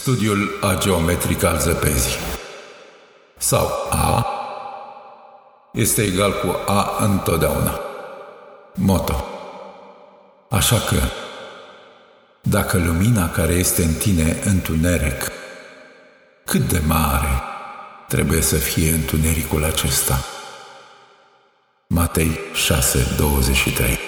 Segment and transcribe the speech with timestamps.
[0.00, 2.18] Studiul ageometric al zăpezii
[3.38, 4.26] sau A
[5.72, 7.80] este egal cu A întotdeauna.
[8.74, 9.24] Moto.
[10.48, 11.00] Așa că,
[12.42, 15.30] dacă lumina care este în tine întuneric,
[16.44, 17.42] cât de mare
[18.08, 20.24] trebuie să fie întunericul acesta?
[21.86, 23.98] Matei 6:23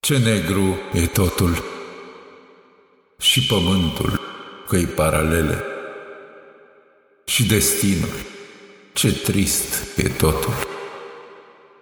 [0.00, 1.76] Ce negru e totul
[3.22, 4.20] și pământul
[4.68, 5.64] căi paralele
[7.24, 8.14] și destinul.
[8.92, 10.52] Ce trist e totul.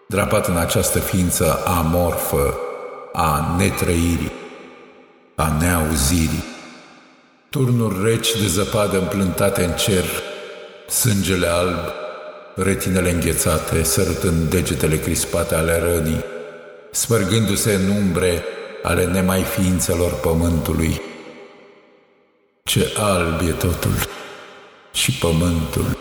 [0.09, 2.59] Drapat în această ființă amorfă
[3.12, 4.32] a netrăirii,
[5.34, 6.45] a neauzirii,
[7.50, 10.04] turnuri reci de zăpadă împlântate în cer,
[10.88, 11.78] sângele alb,
[12.54, 16.24] retinele înghețate, sărutând degetele crispate ale rănii,
[16.92, 18.45] smărgându-se în umbre
[18.82, 21.00] ale nemai ființelor pământului.
[22.77, 23.95] Ce alb e totul
[24.93, 25.99] și pământul,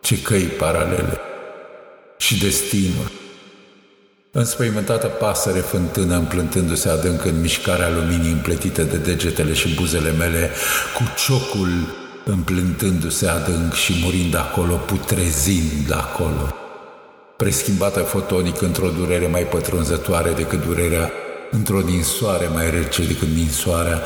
[0.00, 1.20] ce căi paralele
[2.16, 3.10] și destinul.
[4.30, 10.50] Înspăimântată pasăre fântână împlântându-se adânc în mișcarea luminii împletite de degetele și buzele mele,
[10.96, 11.68] cu ciocul
[12.24, 16.54] împlântându-se adânc și murind acolo, putrezind acolo.
[17.36, 21.12] Preschimbată fotonic într-o durere mai pătrunzătoare decât durerea,
[21.50, 24.02] într-o ninsoare mai rece decât ninsoarea,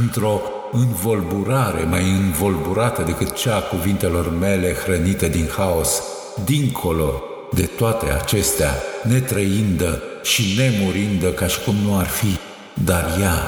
[0.00, 6.02] într-o învolburare mai învolburată decât cea a cuvintelor mele hrănite din haos,
[6.44, 7.22] dincolo
[7.54, 12.38] de toate acestea, netrăindă și nemurindă ca și cum nu ar fi,
[12.84, 13.42] dar ea,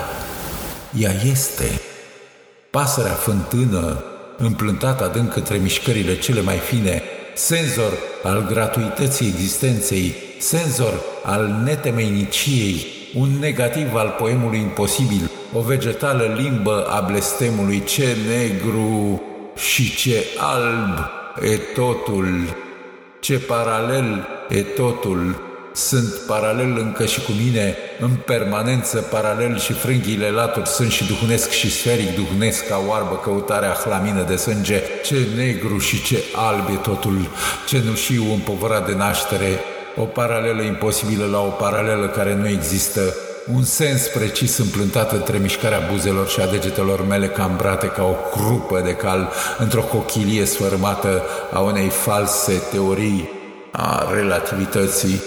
[0.98, 1.80] ea este.
[2.70, 4.04] Pasărea fântână,
[4.38, 7.02] împlântată adânc către mișcările cele mai fine,
[7.34, 16.86] senzor al gratuității existenței, senzor al netemeiniciei, un negativ al poemului imposibil, o vegetală limbă
[16.90, 19.22] a blestemului, ce negru
[19.56, 20.98] și ce alb
[21.52, 22.56] e totul,
[23.20, 30.30] ce paralel e totul, sunt paralel încă și cu mine, în permanență paralel și frânghiile
[30.30, 35.78] laturi sunt și duhunesc și sferic duhunesc ca oarbă căutarea hlamină de sânge, ce negru
[35.78, 37.18] și ce alb e totul,
[37.66, 39.58] ce nușiu împovărat de naștere,
[39.96, 43.14] o paralelă imposibilă la o paralelă care nu există,
[43.54, 48.80] un sens precis împlântat între mișcarea buzelor și a degetelor mele cambrate ca o crupă
[48.84, 51.22] de cal într-o cochilie sfărmată
[51.52, 53.30] a unei false teorii
[53.70, 55.22] a relativității